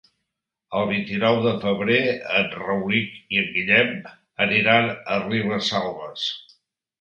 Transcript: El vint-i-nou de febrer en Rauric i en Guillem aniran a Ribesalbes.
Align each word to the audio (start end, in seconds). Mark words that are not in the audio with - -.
El 0.77 0.85
vint-i-nou 0.91 1.35
de 1.47 1.51
febrer 1.65 1.99
en 2.39 2.49
Rauric 2.61 3.11
i 3.37 3.43
en 3.43 3.53
Guillem 3.59 3.93
aniran 4.47 4.89
a 4.97 5.21
Ribesalbes. 5.29 6.27